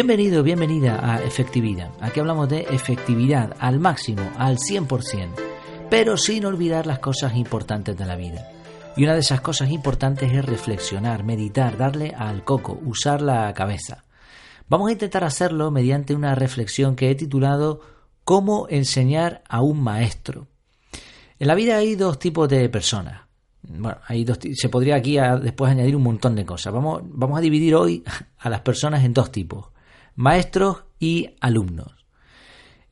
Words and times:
Bienvenido, 0.00 0.44
bienvenida 0.44 1.00
a 1.02 1.24
Efectividad. 1.24 1.90
Aquí 1.98 2.20
hablamos 2.20 2.48
de 2.48 2.60
efectividad 2.70 3.56
al 3.58 3.80
máximo, 3.80 4.22
al 4.36 4.56
100%, 4.56 5.30
pero 5.90 6.16
sin 6.16 6.44
olvidar 6.44 6.86
las 6.86 7.00
cosas 7.00 7.34
importantes 7.34 7.98
de 7.98 8.06
la 8.06 8.14
vida. 8.14 8.48
Y 8.96 9.02
una 9.02 9.14
de 9.14 9.18
esas 9.18 9.40
cosas 9.40 9.70
importantes 9.70 10.32
es 10.32 10.44
reflexionar, 10.44 11.24
meditar, 11.24 11.76
darle 11.76 12.14
al 12.16 12.44
coco, 12.44 12.78
usar 12.84 13.20
la 13.20 13.52
cabeza. 13.54 14.04
Vamos 14.68 14.88
a 14.88 14.92
intentar 14.92 15.24
hacerlo 15.24 15.72
mediante 15.72 16.14
una 16.14 16.36
reflexión 16.36 16.94
que 16.94 17.10
he 17.10 17.16
titulado 17.16 17.80
¿Cómo 18.22 18.68
enseñar 18.70 19.42
a 19.48 19.62
un 19.62 19.82
maestro? 19.82 20.46
En 21.40 21.48
la 21.48 21.56
vida 21.56 21.76
hay 21.76 21.96
dos 21.96 22.20
tipos 22.20 22.48
de 22.48 22.68
personas. 22.68 23.22
Bueno, 23.62 23.98
hay 24.06 24.22
dos, 24.22 24.38
se 24.54 24.68
podría 24.68 24.94
aquí 24.94 25.18
después 25.42 25.72
añadir 25.72 25.96
un 25.96 26.04
montón 26.04 26.36
de 26.36 26.46
cosas. 26.46 26.72
Vamos, 26.72 27.02
vamos 27.04 27.36
a 27.36 27.40
dividir 27.40 27.74
hoy 27.74 28.04
a 28.38 28.48
las 28.48 28.60
personas 28.60 29.02
en 29.02 29.12
dos 29.12 29.32
tipos, 29.32 29.72
maestros 30.18 30.78
y 30.98 31.36
alumnos. 31.40 31.94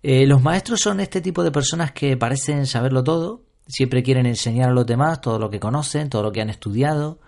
Eh, 0.01 0.27
los 0.27 0.41
maestros 0.41 0.81
son 0.81 1.01
este 1.01 1.21
tipo 1.21 1.43
de 1.43 1.51
personas 1.51 1.91
que 1.91 2.17
parecen 2.17 2.67
saberlo 2.67 3.03
todo, 3.03 3.43
siempre 3.67 4.05
quieren 4.05 4.27
enseñar 4.27 4.71
a 4.71 4.73
los 4.73 4.87
demás 4.87 5.21
todo 5.21 5.41
lo 5.41 5.51
que 5.51 5.59
conocen, 5.59 6.09
todo 6.09 6.23
lo 6.23 6.31
que 6.31 6.41
han 6.41 6.51
estudiado. 6.51 7.19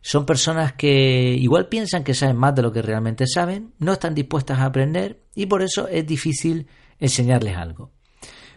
Son 0.00 0.26
personas 0.26 0.74
que 0.74 1.34
igual 1.36 1.68
piensan 1.68 2.04
que 2.04 2.14
saben 2.14 2.36
más 2.36 2.54
de 2.54 2.62
lo 2.62 2.70
que 2.70 2.82
realmente 2.82 3.26
saben, 3.26 3.74
no 3.80 3.94
están 3.94 4.14
dispuestas 4.14 4.60
a 4.60 4.66
aprender 4.66 5.24
y 5.34 5.46
por 5.46 5.62
eso 5.62 5.88
es 5.88 6.06
difícil 6.06 6.68
enseñarles 7.00 7.56
algo. 7.56 7.90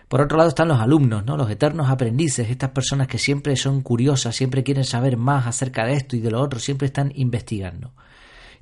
Por 0.07 0.21
otro 0.21 0.37
lado 0.37 0.49
están 0.49 0.67
los 0.67 0.79
alumnos, 0.79 1.25
¿no? 1.25 1.35
los 1.35 1.49
eternos 1.49 1.89
aprendices, 1.89 2.51
estas 2.51 2.69
personas 2.69 3.07
que 3.07 3.17
siempre 3.17 3.55
son 3.55 3.81
curiosas, 3.81 4.35
siempre 4.35 4.63
quieren 4.63 4.83
saber 4.83 5.17
más 5.17 5.47
acerca 5.47 5.83
de 5.83 5.93
esto 5.93 6.15
y 6.15 6.19
de 6.19 6.29
lo 6.29 6.41
otro, 6.41 6.59
siempre 6.59 6.85
están 6.85 7.11
investigando. 7.15 7.95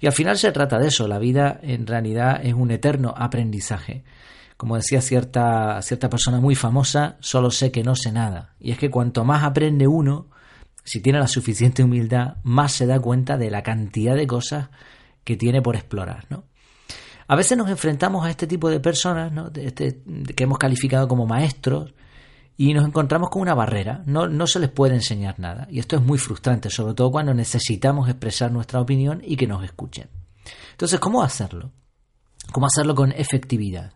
Y 0.04 0.06
al 0.06 0.12
final 0.12 0.38
se 0.38 0.52
trata 0.52 0.80
de 0.80 0.90
eso, 0.90 1.08
la 1.08 1.18
vida 1.18 1.62
en 1.64 1.88
realidad 1.88 2.42
es 2.44 2.54
un 2.54 2.72
eterno 2.72 3.14
aprendizaje. 3.16 4.04
Como 4.58 4.76
decía 4.76 5.00
cierta, 5.00 5.82
cierta 5.82 6.10
persona 6.10 6.42
muy 6.42 6.56
famosa, 6.56 7.16
solo 7.22 7.50
sé 7.52 7.72
que 7.72 7.84
no 7.84 7.96
sé 7.96 8.12
nada. 8.12 8.54
Y 8.60 8.72
es 8.72 8.78
que 8.78 8.90
cuanto 8.90 9.24
más 9.24 9.46
aprende 9.46 9.88
uno, 9.88 10.28
si 10.84 11.00
tiene 11.00 11.20
la 11.20 11.28
suficiente 11.28 11.86
humildad, 11.86 12.36
más 12.44 12.74
se 12.74 12.86
da 12.86 13.00
cuenta 13.00 13.38
de 13.38 13.50
la 13.50 13.64
cantidad 13.64 14.18
de 14.18 14.28
cosas 14.28 14.72
que 15.24 15.38
tiene 15.38 15.62
por 15.62 15.78
explorar, 15.78 16.26
¿no? 16.30 16.44
A 17.30 17.38
veces 17.38 17.58
nos 17.58 17.70
enfrentamos 17.70 18.26
a 18.26 18.30
este 18.30 18.46
tipo 18.46 18.70
de 18.70 18.82
personas, 18.82 19.32
¿no? 19.32 19.52
este, 19.56 20.02
que 20.36 20.44
hemos 20.44 20.58
calificado 20.58 21.08
como 21.08 21.26
maestros, 21.26 21.94
y 22.58 22.74
nos 22.74 22.86
encontramos 22.86 23.30
con 23.30 23.42
una 23.42 23.54
barrera. 23.54 24.04
No, 24.06 24.28
no 24.28 24.48
se 24.48 24.60
les 24.60 24.70
puede 24.70 24.96
enseñar 24.96 25.40
nada. 25.40 25.68
Y 25.70 25.80
esto 25.80 25.96
es 25.96 26.02
muy 26.02 26.18
frustrante, 26.18 26.70
sobre 26.70 26.94
todo 26.94 27.12
cuando 27.12 27.34
necesitamos 27.34 28.10
expresar 28.10 28.52
nuestra 28.52 28.80
opinión 28.80 29.22
y 29.26 29.36
que 29.36 29.48
nos 29.48 29.64
escuchen. 29.64 30.10
Entonces, 30.72 31.00
¿cómo 31.00 31.24
hacerlo? 31.24 31.72
¿Cómo 32.52 32.68
hacerlo 32.68 32.94
con 32.96 33.12
efectividad? 33.12 33.94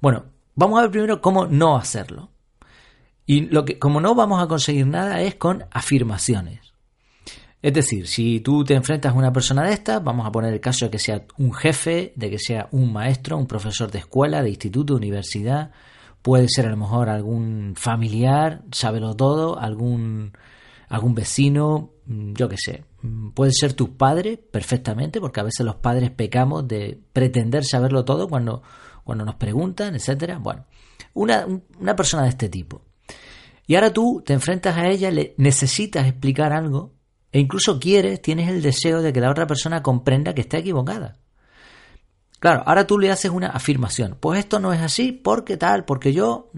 Bueno, 0.00 0.24
vamos 0.54 0.78
a 0.78 0.82
ver 0.82 0.90
primero 0.90 1.20
cómo 1.20 1.46
no 1.46 1.76
hacerlo. 1.76 2.30
Y 3.24 3.42
lo 3.42 3.64
que, 3.64 3.78
como 3.78 4.00
no 4.00 4.14
vamos 4.14 4.42
a 4.42 4.48
conseguir 4.48 4.86
nada 4.86 5.22
es 5.22 5.36
con 5.36 5.64
afirmaciones. 5.70 6.72
Es 7.62 7.72
decir, 7.72 8.08
si 8.08 8.40
tú 8.40 8.64
te 8.64 8.74
enfrentas 8.74 9.12
a 9.12 9.16
una 9.16 9.32
persona 9.32 9.62
de 9.62 9.72
estas, 9.72 10.02
vamos 10.02 10.26
a 10.26 10.32
poner 10.32 10.52
el 10.52 10.60
caso 10.60 10.86
de 10.86 10.90
que 10.90 10.98
sea 10.98 11.24
un 11.38 11.54
jefe, 11.54 12.12
de 12.16 12.28
que 12.28 12.38
sea 12.40 12.68
un 12.72 12.92
maestro, 12.92 13.38
un 13.38 13.46
profesor 13.46 13.88
de 13.90 14.00
escuela, 14.00 14.42
de 14.42 14.50
instituto, 14.50 14.96
universidad, 14.96 15.70
puede 16.22 16.46
ser 16.48 16.66
a 16.66 16.70
lo 16.70 16.76
mejor 16.76 17.08
algún 17.08 17.74
familiar, 17.76 18.62
sábelo 18.72 19.14
todo, 19.14 19.58
algún, 19.58 20.32
algún 20.88 21.14
vecino, 21.14 21.90
mm, 22.06 22.32
yo 22.34 22.48
qué 22.48 22.56
sé. 22.56 22.84
Mm, 23.02 23.30
puede 23.30 23.52
ser 23.52 23.74
tu 23.74 23.96
padre 23.96 24.38
perfectamente, 24.38 25.20
porque 25.20 25.40
a 25.40 25.44
veces 25.44 25.66
los 25.66 25.76
padres 25.76 26.10
pecamos 26.10 26.66
de 26.66 26.98
pretender 27.12 27.64
saberlo 27.64 28.04
todo 28.04 28.28
cuando 28.28 28.62
cuando 29.04 29.24
nos 29.24 29.36
preguntan, 29.36 29.94
etcétera. 29.94 30.38
Bueno, 30.38 30.64
una, 31.14 31.46
una 31.78 31.96
persona 31.96 32.24
de 32.24 32.30
este 32.30 32.48
tipo. 32.48 32.82
Y 33.66 33.74
ahora 33.74 33.92
tú 33.92 34.22
te 34.24 34.32
enfrentas 34.32 34.76
a 34.76 34.88
ella, 34.88 35.10
le 35.10 35.34
necesitas 35.38 36.06
explicar 36.06 36.52
algo 36.52 36.92
e 37.30 37.40
incluso 37.40 37.78
quieres, 37.78 38.20
tienes 38.20 38.48
el 38.48 38.60
deseo 38.60 39.02
de 39.02 39.12
que 39.12 39.20
la 39.20 39.30
otra 39.30 39.46
persona 39.46 39.82
comprenda 39.82 40.34
que 40.34 40.42
está 40.42 40.58
equivocada. 40.58 41.18
Claro, 42.42 42.64
ahora 42.66 42.88
tú 42.88 42.98
le 42.98 43.08
haces 43.08 43.30
una 43.30 43.50
afirmación. 43.50 44.16
Pues 44.18 44.40
esto 44.40 44.58
no 44.58 44.72
es 44.72 44.80
así, 44.80 45.12
porque 45.12 45.56
tal, 45.56 45.84
porque 45.84 46.12
yo... 46.12 46.50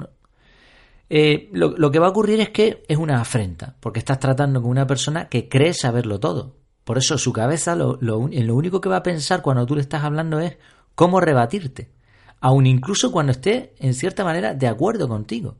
Eh, 1.10 1.50
lo, 1.52 1.90
que 1.90 1.98
va 1.98 2.06
a 2.06 2.10
ocurrir 2.10 2.40
es 2.40 2.48
que 2.48 2.82
es 2.88 2.96
una 2.96 3.20
afrenta, 3.20 3.76
porque 3.80 3.98
estás 3.98 4.18
tratando 4.18 4.62
con 4.62 4.70
una 4.70 4.86
persona 4.86 5.28
que 5.28 5.50
cree 5.50 5.74
saberlo 5.74 6.18
todo. 6.18 6.56
Por 6.84 6.96
eso 6.96 7.18
su 7.18 7.34
cabeza 7.34 7.76
lo, 7.76 7.98
lo, 8.00 8.16
único 8.16 8.80
que 8.80 8.88
va 8.88 8.96
a 8.96 9.02
pensar 9.02 9.42
cuando 9.42 9.66
tú 9.66 9.74
le 9.74 9.82
estás 9.82 10.02
hablando 10.04 10.40
es 10.40 10.56
cómo 10.94 11.20
rebatirte 11.20 11.92
aun 12.40 12.66
incluso 12.66 13.10
cuando 13.10 13.32
esté, 13.32 13.74
en 13.78 13.94
cierta 13.94 14.22
manera, 14.22 14.52
de 14.52 14.66
acuerdo 14.66 15.08
contigo. 15.08 15.56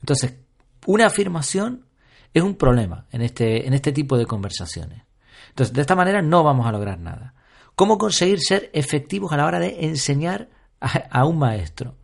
Entonces, 0.00 0.38
una 0.86 1.06
afirmación 1.06 1.84
es 2.32 2.42
un 2.42 2.54
problema 2.54 3.06
en 3.12 3.20
este, 3.20 3.66
en 3.66 3.74
este 3.74 3.92
tipo 3.92 4.16
de 4.16 4.24
conversaciones. 4.24 5.02
Entonces, 5.50 5.74
de 5.74 5.82
esta 5.82 5.94
manera 5.94 6.22
no 6.22 6.42
vamos 6.42 6.66
a 6.66 6.72
lograr 6.72 6.98
nada. 6.98 7.34
¿Cómo 7.74 7.98
conseguir 7.98 8.40
ser 8.40 8.70
efectivos 8.72 9.32
a 9.32 9.36
la 9.36 9.46
hora 9.46 9.58
de 9.58 9.86
enseñar 9.86 10.48
a, 10.80 11.24
un 11.24 11.38
maestro? 11.38 11.96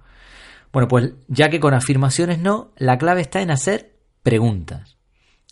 Bueno, 0.72 0.88
pues 0.88 1.12
ya 1.28 1.48
que 1.48 1.60
con 1.60 1.74
afirmaciones 1.74 2.38
no, 2.38 2.72
la 2.76 2.98
clave 2.98 3.20
está 3.20 3.40
en 3.40 3.50
hacer 3.50 3.96
preguntas. 4.22 4.96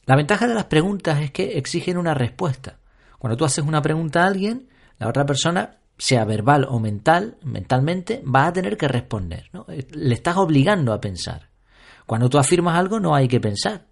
La 0.06 0.17
ventaja 0.17 0.47
de 0.47 0.55
las 0.55 0.65
preguntas 0.65 1.21
es 1.21 1.31
que 1.31 1.59
exigen 1.59 1.99
una 1.99 2.15
respuesta. 2.15 2.79
Cuando 3.19 3.37
tú 3.37 3.45
haces 3.45 3.65
una 3.65 3.83
pregunta 3.83 4.25
a 4.25 4.27
alguien, 4.27 4.69
la 4.99 5.09
otra 5.09 5.27
persona 5.27 5.79
sea 5.99 6.25
verbal 6.25 6.67
o 6.69 6.79
mental, 6.79 7.37
mentalmente, 7.43 8.23
vas 8.25 8.49
a 8.49 8.53
tener 8.53 8.77
que 8.77 8.89
responder. 8.89 9.50
¿no? 9.53 9.67
Le 9.69 10.15
estás 10.15 10.37
obligando 10.37 10.93
a 10.93 11.00
pensar. 11.00 11.50
Cuando 12.06 12.31
tú 12.31 12.39
afirmas 12.39 12.79
algo 12.79 13.00
no 13.00 13.15
hay 13.15 13.29
que 13.29 13.41
pensar. 13.41 13.88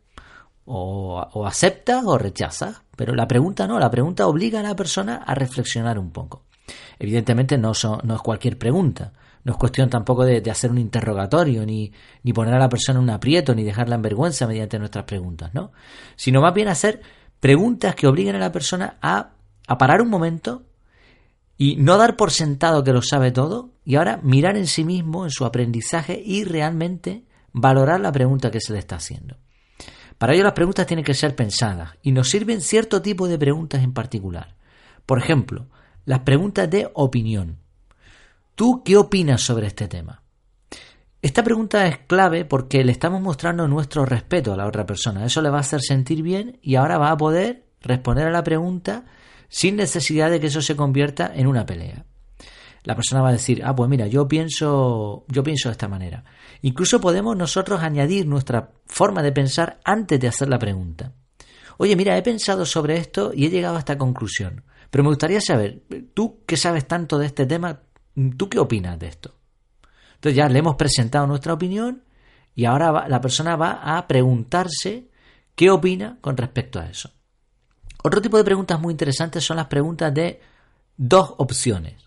O, 0.67 1.25
o 1.33 1.47
aceptas 1.47 2.05
o 2.05 2.19
rechazas. 2.19 2.83
Pero 2.97 3.15
la 3.15 3.27
pregunta 3.27 3.67
no, 3.67 3.79
la 3.79 3.91
pregunta 3.91 4.27
obliga 4.27 4.61
a 4.61 4.63
la 4.63 4.77
persona 4.77 5.17
a 5.17 5.35
reflexionar 5.35 5.99
un 5.99 6.11
poco. 6.11 6.43
Evidentemente 6.99 7.59
no, 7.59 7.73
no 8.03 8.15
es 8.15 8.21
cualquier 8.23 8.59
pregunta. 8.59 9.13
No 9.45 9.53
es 9.53 9.59
cuestión 9.59 9.89
tampoco 9.89 10.25
de, 10.25 10.41
de, 10.41 10.51
hacer 10.51 10.73
un 10.73 10.79
interrogatorio, 10.79 11.65
ni, 11.65 11.93
ni 12.25 12.33
poner 12.33 12.55
a 12.55 12.59
la 12.59 12.69
persona 12.69 12.99
en 12.99 13.05
un 13.05 13.11
aprieto, 13.11 13.55
ni 13.55 13.63
dejarla 13.63 13.95
en 13.95 14.03
vergüenza 14.03 14.47
mediante 14.47 14.79
nuestras 14.79 15.05
preguntas, 15.05 15.55
¿no? 15.55 15.71
Sino 16.17 16.41
más 16.41 16.53
bien 16.53 16.67
hacer 16.67 17.01
preguntas 17.39 17.95
que 17.95 18.09
obliguen 18.09 18.35
a 18.35 18.41
la 18.41 18.51
persona 18.51 18.99
a, 19.01 19.31
a 19.69 19.79
parar 19.79 20.03
un 20.03 20.11
momento 20.11 20.65
y 21.57 21.77
no 21.77 21.97
dar 21.97 22.17
por 22.17 22.33
sentado 22.33 22.83
que 22.83 22.93
lo 22.93 23.03
sabe 23.03 23.31
todo 23.31 23.71
y 23.85 23.97
ahora 23.97 24.19
mirar 24.23 24.57
en 24.57 24.67
sí 24.67 24.85
mismo, 24.85 25.25
en 25.25 25.31
su 25.31 25.45
aprendizaje 25.45 26.21
y 26.25 26.43
realmente 26.43 27.25
valorar 27.53 28.01
la 28.01 28.13
pregunta 28.13 28.51
que 28.51 28.61
se 28.61 28.73
le 28.73 28.81
está 28.81 28.97
haciendo. 28.97 29.37
Para 30.19 30.35
ello 30.35 30.45
las 30.45 30.53
preguntas 30.53 30.87
tienen 30.87 31.05
que 31.05 31.15
ser 31.15 31.37
pensadas 31.37 31.91
y 32.03 32.13
nos 32.13 32.31
sirven 32.31 32.61
cierto 32.61 33.03
tipo 33.03 33.29
de 33.29 33.39
preguntas 33.39 33.83
en 33.83 33.93
particular. 33.93 34.55
Por 35.05 35.19
ejemplo, 35.19 35.67
las 36.05 36.21
preguntas 36.21 36.71
de 36.71 36.91
opinión. 36.95 37.59
¿Tú 38.55 38.83
qué 38.85 38.97
opinas 38.97 39.43
sobre 39.43 39.67
este 39.67 39.89
tema? 39.89 40.23
Esta 41.21 41.43
pregunta 41.43 41.87
es 41.87 41.99
clave 42.07 42.45
porque 42.45 42.85
le 42.85 42.93
estamos 42.93 43.21
mostrando 43.21 43.67
nuestro 43.69 44.07
respeto 44.07 44.53
a 44.53 44.57
la 44.57 44.67
otra 44.67 44.87
persona. 44.87 45.25
Eso 45.25 45.43
le 45.43 45.51
va 45.51 45.59
a 45.59 45.61
hacer 45.61 45.81
sentir 45.83 46.23
bien 46.23 46.59
y 46.63 46.77
ahora 46.77 46.99
va 46.99 47.11
a 47.11 47.17
poder 47.17 47.67
responder 47.81 48.27
a 48.27 48.31
la 48.31 48.45
pregunta 48.45 49.05
sin 49.49 49.77
necesidad 49.77 50.31
de 50.31 50.41
que 50.41 50.47
eso 50.47 50.63
se 50.63 50.77
convierta 50.77 51.31
en 51.35 51.47
una 51.47 51.67
pelea. 51.67 52.05
La 52.87 52.95
persona 52.95 53.21
va 53.21 53.31
a 53.31 53.33
decir, 53.33 53.63
ah, 53.65 53.75
pues 53.75 53.91
mira, 53.91 54.07
yo 54.07 54.29
pienso, 54.29 55.25
yo 55.27 55.43
pienso 55.43 55.69
de 55.69 55.73
esta 55.73 55.89
manera. 55.89 56.23
Incluso 56.63 57.01
podemos 57.01 57.37
nosotros 57.37 57.83
añadir 57.83 58.29
nuestra 58.29 58.71
forma 58.87 59.25
de 59.25 59.33
pensar 59.33 59.81
antes 59.83 60.21
de 60.21 60.29
hacer 60.29 60.49
la 60.49 60.61
pregunta. 60.61 61.13
Oye, 61.79 61.97
mira, 61.97 62.17
he 62.17 62.23
pensado 62.23 62.65
sobre 62.65 62.97
esto 62.97 63.33
y 63.35 63.45
he 63.45 63.51
llegado 63.51 63.75
a 63.75 63.81
esta 63.81 63.99
conclusión. 63.99 64.63
Pero 64.89 65.03
me 65.03 65.11
gustaría 65.11 65.41
saber, 65.41 65.83
tú 66.15 66.45
que 66.47 66.57
sabes 66.57 66.87
tanto 66.87 67.19
de 67.19 67.27
este 67.27 67.45
tema, 67.45 67.81
¿tú 68.37 68.49
qué 68.49 68.61
opinas 68.61 68.97
de 69.01 69.09
esto? 69.09 69.35
Entonces 70.15 70.37
ya 70.37 70.49
le 70.49 70.61
hemos 70.61 70.77
presentado 70.77 71.27
nuestra 71.27 71.55
opinión 71.55 72.05
y 72.55 72.67
ahora 72.67 73.09
la 73.09 73.21
persona 73.21 73.57
va 73.57 73.97
a 73.99 74.07
preguntarse 74.07 75.11
qué 75.57 75.71
opina 75.71 76.19
con 76.21 76.37
respecto 76.37 76.79
a 76.79 76.87
eso. 76.87 77.11
Otro 78.05 78.23
tipo 78.23 78.37
de 78.37 78.45
preguntas 78.45 78.81
muy 78.81 78.93
interesantes 78.93 79.43
son 79.43 79.57
las 79.57 79.67
preguntas 79.67 80.15
de 80.15 80.41
dos 80.97 81.35
opciones. 81.39 82.06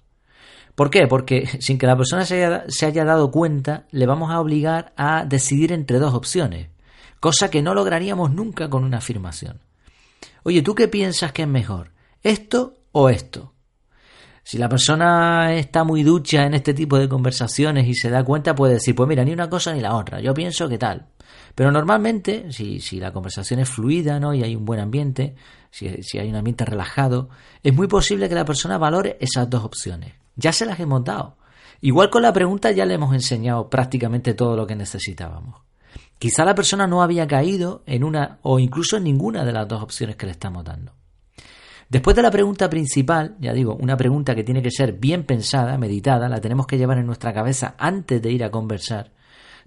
¿Por 0.80 0.90
qué? 0.90 1.08
Porque 1.08 1.46
sin 1.60 1.78
que 1.78 1.88
la 1.88 1.98
persona 1.98 2.24
se 2.24 2.46
haya, 2.46 3.04
dado 3.04 3.32
cuenta, 3.32 3.86
le 3.92 4.06
vamos 4.06 4.32
a 4.32 4.40
obligar 4.40 4.94
a 4.96 5.26
decidir 5.26 5.74
entre 5.74 6.00
dos 6.00 6.14
opciones, 6.14 6.70
cosa 7.20 7.52
que 7.52 7.62
no 7.62 7.74
lograríamos 7.74 8.32
nunca 8.32 8.70
con 8.70 8.86
una 8.86 9.00
afirmación. 9.00 9.60
Oye, 10.44 10.62
¿tú 10.62 10.76
qué 10.76 10.88
piensas 10.88 11.34
que 11.34 11.42
es 11.42 11.50
mejor? 11.50 11.92
¿Esto 12.24 12.76
o 12.94 13.10
esto? 13.10 13.52
Si 14.42 14.58
la 14.58 14.70
persona 14.70 15.54
está 15.54 15.84
muy 15.84 16.04
ducha 16.04 16.46
en 16.46 16.54
este 16.54 16.74
tipo 16.74 16.98
de 16.98 17.10
conversaciones 17.10 17.86
y 17.86 17.94
se 17.94 18.10
da 18.10 18.24
cuenta, 18.24 18.56
puede 18.56 18.76
decir, 18.76 18.96
pues 18.96 19.10
mira, 19.10 19.26
ni 19.26 19.34
una 19.34 19.50
cosa 19.50 19.74
ni 19.74 19.82
la 19.82 19.98
otra, 19.98 20.22
yo 20.22 20.34
pienso 20.34 20.70
que 20.70 20.78
tal. 20.78 21.08
Pero 21.56 21.74
normalmente, 21.74 22.54
si, 22.54 22.80
si 22.80 23.02
la 23.02 23.12
conversación 23.12 23.60
es 23.60 23.68
fluida 23.68 24.18
¿no? 24.18 24.34
y 24.34 24.44
hay 24.44 24.56
un 24.56 24.64
buen 24.64 24.80
ambiente, 24.80 25.36
si, 25.72 26.04
si 26.04 26.20
hay 26.20 26.30
un 26.30 26.38
ambiente 26.38 26.64
relajado, 26.64 27.28
es 27.64 27.74
muy 27.74 27.88
posible 27.88 28.30
que 28.30 28.36
la 28.36 28.46
persona 28.46 28.78
valore 28.78 29.18
esas 29.20 29.50
dos 29.50 29.66
opciones. 29.66 30.14
Ya 30.40 30.54
se 30.54 30.66
las 30.66 30.80
hemos 30.80 31.04
dado. 31.04 31.38
Igual 31.82 32.10
con 32.10 32.22
la 32.22 32.34
pregunta 32.34 32.72
ya 32.72 32.86
le 32.86 32.94
hemos 32.94 33.14
enseñado 33.14 33.70
prácticamente 33.70 34.34
todo 34.34 34.56
lo 34.56 34.66
que 34.66 34.76
necesitábamos. 34.76 35.62
Quizá 36.18 36.46
la 36.46 36.56
persona 36.56 36.88
no 36.88 37.02
había 37.02 37.28
caído 37.28 37.84
en 37.86 38.04
una 38.04 38.40
o 38.42 38.60
incluso 38.60 38.98
en 38.98 39.04
ninguna 39.04 39.46
de 39.46 39.54
las 39.54 39.68
dos 39.68 39.82
opciones 39.82 40.16
que 40.16 40.26
le 40.26 40.34
estamos 40.34 40.64
dando. 40.64 40.94
Después 41.90 42.16
de 42.16 42.22
la 42.22 42.32
pregunta 42.32 42.70
principal, 42.70 43.36
ya 43.40 43.54
digo, 43.54 43.76
una 43.76 43.98
pregunta 43.98 44.36
que 44.36 44.44
tiene 44.44 44.62
que 44.62 44.70
ser 44.70 44.94
bien 44.94 45.24
pensada, 45.24 45.78
meditada, 45.78 46.30
la 46.30 46.40
tenemos 46.40 46.68
que 46.68 46.78
llevar 46.78 47.00
en 47.00 47.06
nuestra 47.06 47.34
cabeza 47.34 47.76
antes 47.78 48.22
de 48.22 48.32
ir 48.32 48.44
a 48.44 48.52
conversar. 48.52 49.12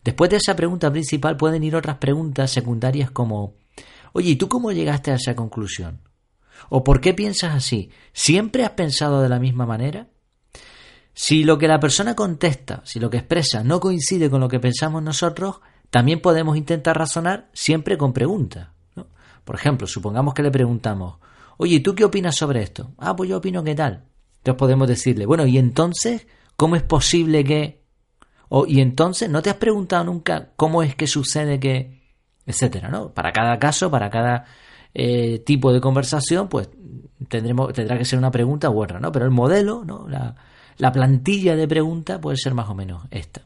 Después 0.04 0.30
de 0.30 0.36
esa 0.36 0.54
pregunta 0.54 0.90
principal 0.90 1.36
pueden 1.36 1.64
ir 1.64 1.74
otras 1.74 1.96
preguntas 1.96 2.50
secundarias 2.50 3.10
como 3.10 3.54
Oye, 4.12 4.30
¿y 4.30 4.36
tú 4.36 4.48
cómo 4.48 4.72
llegaste 4.72 5.10
a 5.10 5.16
esa 5.16 5.34
conclusión? 5.34 6.00
¿O 6.68 6.84
por 6.84 7.00
qué 7.00 7.14
piensas 7.14 7.54
así? 7.54 7.90
¿Siempre 8.12 8.64
has 8.64 8.72
pensado 8.72 9.22
de 9.22 9.28
la 9.28 9.38
misma 9.38 9.66
manera? 9.66 10.08
Si 11.14 11.44
lo 11.44 11.58
que 11.58 11.68
la 11.68 11.80
persona 11.80 12.14
contesta, 12.14 12.82
si 12.84 12.98
lo 12.98 13.10
que 13.10 13.18
expresa 13.18 13.62
no 13.62 13.80
coincide 13.80 14.30
con 14.30 14.40
lo 14.40 14.48
que 14.48 14.60
pensamos 14.60 15.02
nosotros, 15.02 15.60
también 15.90 16.20
podemos 16.20 16.56
intentar 16.56 16.96
razonar 16.96 17.50
siempre 17.52 17.98
con 17.98 18.12
preguntas. 18.12 18.68
Por 19.44 19.56
ejemplo, 19.56 19.86
supongamos 19.86 20.34
que 20.34 20.42
le 20.42 20.50
preguntamos, 20.50 21.18
oye, 21.56 21.80
¿tú 21.80 21.94
qué 21.94 22.04
opinas 22.04 22.36
sobre 22.36 22.62
esto? 22.62 22.92
Ah, 22.98 23.14
pues 23.14 23.28
yo 23.28 23.38
opino 23.38 23.62
que 23.64 23.74
tal. 23.74 24.04
Entonces 24.38 24.58
podemos 24.58 24.88
decirle, 24.88 25.26
bueno, 25.26 25.46
¿y 25.46 25.58
entonces 25.58 26.26
cómo 26.56 26.76
es 26.76 26.82
posible 26.82 27.44
que... 27.44 27.82
O, 28.48 28.66
y 28.66 28.80
entonces, 28.80 29.28
¿no 29.28 29.42
te 29.42 29.50
has 29.50 29.56
preguntado 29.56 30.04
nunca 30.04 30.50
cómo 30.56 30.82
es 30.82 30.94
que 30.94 31.06
sucede 31.06 31.58
que 31.58 32.02
etcétera, 32.46 32.88
¿no? 32.88 33.12
Para 33.12 33.32
cada 33.32 33.58
caso, 33.58 33.90
para 33.90 34.10
cada 34.10 34.44
eh, 34.94 35.40
tipo 35.40 35.72
de 35.72 35.80
conversación, 35.80 36.48
pues 36.48 36.68
tendremos, 37.28 37.72
tendrá 37.72 37.96
que 37.98 38.04
ser 38.04 38.18
una 38.18 38.30
pregunta 38.30 38.70
u 38.70 38.82
otra, 38.82 39.00
¿no? 39.00 39.12
Pero 39.12 39.24
el 39.24 39.30
modelo, 39.30 39.84
¿no? 39.84 40.08
La, 40.08 40.34
la 40.82 40.90
plantilla 40.90 41.54
de 41.54 41.68
preguntas 41.68 42.18
puede 42.18 42.36
ser 42.36 42.54
más 42.54 42.68
o 42.68 42.74
menos 42.74 43.04
esta. 43.12 43.42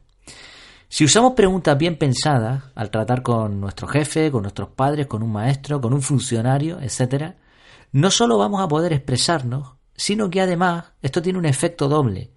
Si 0.89 1.05
usamos 1.05 1.35
preguntas 1.35 1.77
bien 1.77 1.99
pensadas 1.99 2.65
al 2.75 2.91
tratar 2.91 3.23
con 3.23 3.61
nuestro 3.61 3.87
jefe, 3.87 4.31
con 4.31 4.41
nuestros 4.41 4.71
padres, 4.71 5.07
con 5.07 5.23
un 5.23 5.33
maestro, 5.33 5.79
con 5.79 5.93
un 5.93 6.01
funcionario, 6.01 6.81
etcétera, 6.81 7.37
no 7.93 8.11
solo 8.11 8.39
vamos 8.39 8.63
a 8.63 8.69
poder 8.69 8.95
expresarnos, 8.95 9.75
sino 9.95 10.31
que 10.31 10.41
además 10.41 10.87
esto 11.03 11.21
tiene 11.21 11.39
un 11.39 11.45
efecto 11.45 11.89
doble, 11.89 12.31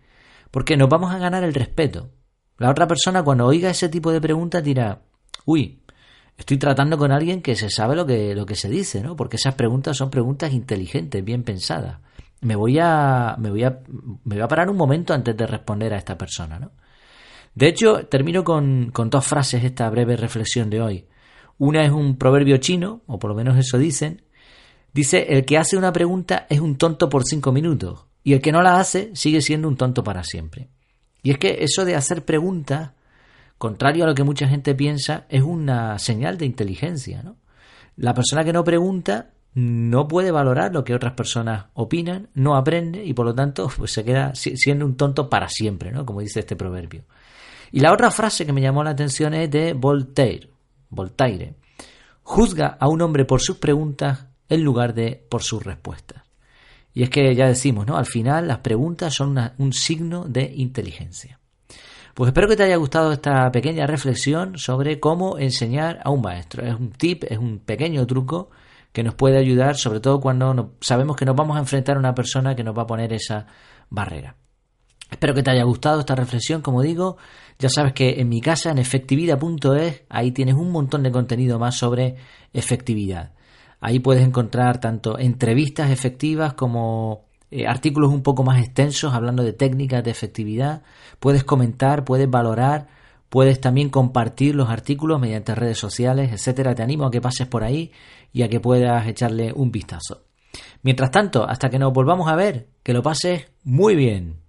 porque 0.51 0.75
nos 0.75 0.90
vamos 0.90 1.13
a 1.13 1.18
ganar 1.18 1.46
el 1.46 1.54
respeto. 1.54 2.10
La 2.57 2.69
otra 2.69 2.86
persona 2.86 3.24
cuando 3.24 3.46
oiga 3.46 3.69
ese 3.69 3.88
tipo 3.88 4.12
de 4.12 4.19
preguntas 4.19 4.62
dirá, 4.62 5.04
uy, 5.46 5.81
estoy 6.38 6.57
tratando 6.57 6.98
con 6.98 7.13
alguien 7.13 7.42
que 7.42 7.56
se 7.56 7.69
sabe 7.69 7.96
lo 7.96 8.06
que, 8.06 8.36
lo 8.36 8.46
que 8.46 8.56
se 8.56 8.68
dice, 8.68 9.01
¿no? 9.01 9.16
Porque 9.16 9.38
esas 9.38 9.56
preguntas 9.56 9.96
son 9.96 10.10
preguntas 10.10 10.51
inteligentes, 10.51 11.24
bien 11.24 11.44
pensadas. 11.44 12.00
Me 12.41 12.56
voy 12.56 12.80
a, 12.80 13.36
me 13.38 13.50
voy 13.50 13.63
a, 13.63 13.80
me 14.24 14.36
voy 14.36 14.41
a 14.41 14.47
parar 14.47 14.69
un 14.69 14.77
momento 14.77 15.13
antes 15.13 15.36
de 15.36 15.45
responder 15.45 15.94
a 15.94 15.97
esta 15.97 16.18
persona, 16.18 16.59
¿no? 16.59 16.71
De 17.56 17.68
hecho, 17.68 18.06
termino 18.07 18.44
con, 18.44 18.91
con 18.91 19.09
dos 19.09 19.25
frases 19.25 19.63
esta 19.63 19.89
breve 19.89 20.15
reflexión 20.15 20.69
de 20.69 20.81
hoy. 20.81 21.06
Una 21.57 21.83
es 21.83 21.91
un 21.91 22.18
proverbio 22.18 22.57
chino, 22.57 23.01
o 23.07 23.19
por 23.19 23.31
lo 23.31 23.36
menos 23.36 23.57
eso 23.57 23.77
dicen. 23.77 24.24
Dice, 24.94 25.25
el 25.30 25.45
que 25.45 25.57
hace 25.57 25.75
una 25.75 25.91
pregunta 25.91 26.45
es 26.50 26.62
un 26.62 26.77
tonto 26.77 27.09
por 27.09 27.25
cinco 27.25 27.51
minutos, 27.51 28.06
y 28.24 28.33
el 28.33 28.41
que 28.41 28.51
no 28.51 28.62
la 28.62 28.80
hace 28.80 29.12
sigue 29.13 29.41
siendo 29.41 29.68
un 29.68 29.75
tonto 29.75 30.03
para 30.03 30.24
siempre. 30.24 30.69
Y 31.21 31.31
es 31.31 31.38
que 31.38 31.63
eso 31.63 31.83
de 31.83 31.95
hacer 31.95 32.24
preguntas 32.24 32.91
contrario 33.59 34.06
a 34.06 34.07
lo 34.07 34.15
que 34.15 34.24
mucha 34.24 34.47
gente 34.47 34.74
piensa, 34.74 35.25
es 35.30 35.44
una 35.44 36.00
señal 36.00 36.39
de 36.39 36.47
inteligencia. 36.47 37.21
¿no? 37.21 37.36
La 37.97 38.15
persona 38.15 38.44
que 38.44 38.53
no 38.53 38.63
pregunta 38.63 39.31
no 39.54 40.07
puede 40.07 40.31
valorar 40.31 40.74
lo 40.74 40.84
que 40.84 40.94
otras 40.94 41.13
personas 41.13 41.66
opinan, 41.74 42.30
no 42.34 42.56
aprende 42.56 43.04
y 43.04 43.13
por 43.13 43.25
lo 43.25 43.34
tanto 43.34 43.69
pues 43.78 43.92
se 43.92 44.04
queda 44.04 44.34
siendo 44.36 44.86
un 44.86 44.96
tonto 44.96 45.30
para 45.30 45.48
siempre, 45.50 45.92
¿no? 45.92 46.06
como 46.06 46.22
dice 46.22 46.42
este 46.42 46.56
proverbio. 46.56 47.04
Y 47.72 47.81
la 47.81 47.94
otra 47.94 48.10
frase 48.12 48.46
que 48.46 48.54
me 48.54 48.62
llamó 48.62 48.84
la 48.84 48.92
atención 48.92 49.34
es 49.34 49.50
de 49.51 49.74
Voltaire. 49.74 50.50
Voltaire. 50.90 51.56
Juzga 52.24 52.78
a 52.80 52.88
un 52.88 53.01
hombre 53.01 53.25
por 53.25 53.42
sus 53.42 53.57
preguntas 53.57 54.25
en 54.48 54.63
lugar 54.63 54.94
de 54.94 55.24
por 55.30 55.44
sus 55.44 55.63
respuestas. 55.63 56.24
Y 56.94 57.04
es 57.04 57.10
que 57.12 57.36
ya 57.36 57.48
decimos, 57.48 57.86
¿no? 57.86 57.98
Al 57.98 58.07
final 58.07 58.48
las 58.48 58.60
preguntas 58.60 59.13
son 59.13 59.38
un 59.60 59.74
signo 59.74 60.25
de 60.25 60.51
inteligencia. 60.56 61.40
Pues 62.16 62.30
espero 62.30 62.48
que 62.48 62.56
te 62.56 62.63
haya 62.63 62.75
gustado 62.75 63.12
esta 63.12 63.51
pequeña 63.51 63.86
reflexión 63.86 64.57
sobre 64.57 65.00
cómo 65.00 65.38
enseñar 65.38 66.00
a 66.04 66.10
un 66.10 66.22
maestro. 66.22 66.66
Es 66.66 66.74
un 66.74 66.92
tip, 66.92 67.24
es 67.30 67.38
un 67.38 67.60
pequeño 67.60 68.06
truco 68.07 68.50
que 68.91 69.03
nos 69.03 69.15
puede 69.15 69.38
ayudar, 69.38 69.75
sobre 69.75 70.00
todo 70.00 70.19
cuando 70.19 70.75
sabemos 70.81 71.15
que 71.15 71.25
nos 71.25 71.36
vamos 71.36 71.57
a 71.57 71.59
enfrentar 71.59 71.97
a 71.97 72.00
una 72.00 72.15
persona 72.15 72.56
que 72.56 72.63
nos 72.63 72.77
va 72.77 72.83
a 72.83 72.88
poner 72.88 73.13
esa 73.13 73.45
barrera. 73.89 74.36
Espero 75.12 75.33
que 75.33 75.44
te 75.44 75.51
haya 75.51 75.63
gustado 75.63 76.00
esta 76.00 76.15
reflexión, 76.15 76.62
como 76.62 76.81
digo, 76.81 77.18
ya 77.57 77.69
sabes 77.69 77.94
que 77.94 78.19
en 78.19 78.30
mi 78.30 78.41
casa, 78.41 78.69
en 78.69 78.77
efectividad.es, 78.77 80.03
ahí 80.09 80.31
tienes 80.31 80.56
un 80.56 80.71
montón 80.71 81.03
de 81.03 81.12
contenido 81.12 81.57
más 81.57 81.75
sobre 81.75 82.15
efectividad. 82.53 83.33
Ahí 83.81 84.00
puedes 84.00 84.24
encontrar 84.24 84.80
tanto 84.80 85.18
entrevistas 85.18 85.89
efectivas 85.89 86.53
como 86.53 87.25
eh, 87.50 87.65
artículos 87.65 88.12
un 88.13 88.21
poco 88.21 88.44
más 88.44 88.59
extensos 88.59 89.13
hablando 89.13 89.44
de 89.44 89.53
técnicas 89.53 90.03
de 90.03 90.12
efectividad. 90.12 90.83
Puedes 91.19 91.44
comentar, 91.44 92.03
puedes 92.03 92.30
valorar, 92.30 92.88
puedes 93.29 93.61
también 93.61 93.89
compartir 93.89 94.55
los 94.55 94.69
artículos 94.69 95.19
mediante 95.19 95.55
redes 95.55 95.77
sociales, 95.77 96.31
etcétera. 96.31 96.75
Te 96.75 96.83
animo 96.83 97.05
a 97.05 97.11
que 97.11 97.21
pases 97.21 97.47
por 97.47 97.63
ahí 97.63 97.91
y 98.33 98.41
a 98.41 98.49
que 98.49 98.59
puedas 98.59 99.07
echarle 99.07 99.53
un 99.53 99.71
vistazo. 99.71 100.25
Mientras 100.81 101.11
tanto, 101.11 101.47
hasta 101.47 101.69
que 101.69 101.79
nos 101.79 101.93
volvamos 101.93 102.27
a 102.29 102.35
ver, 102.35 102.69
que 102.83 102.93
lo 102.93 103.03
pases 103.03 103.47
muy 103.63 103.95
bien. 103.95 104.49